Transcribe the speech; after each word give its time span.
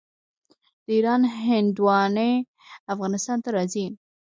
د 0.85 0.87
ایران 0.95 1.21
هندواڼې 1.45 2.31
افغانستان 2.93 3.37
ته 3.43 3.49
راځي. 3.55 3.85